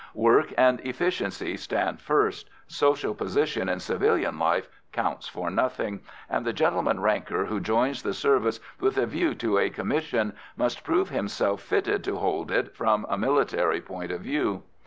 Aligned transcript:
Work 0.15 0.51
and 0.57 0.79
efficiency 0.79 1.55
stand 1.57 2.01
first; 2.01 2.49
social 2.65 3.13
position 3.13 3.69
in 3.69 3.79
civilian 3.79 4.39
life 4.39 4.67
counts 4.91 5.27
for 5.27 5.51
nothing, 5.51 5.99
and 6.27 6.43
the 6.43 6.53
gentleman 6.53 7.01
ranker 7.01 7.45
who 7.45 7.59
joins 7.59 8.01
the 8.01 8.15
service 8.15 8.59
with 8.79 8.97
a 8.97 9.05
view 9.05 9.35
to 9.35 9.59
a 9.59 9.69
commission 9.69 10.33
must 10.57 10.83
prove 10.83 11.09
himself 11.09 11.61
fitted 11.61 12.03
to 12.05 12.17
hold 12.17 12.49
it 12.49 12.75
from 12.75 13.05
a 13.11 13.15
military 13.19 13.79
point 13.79 14.11
of 14.11 14.21
view. 14.21 14.63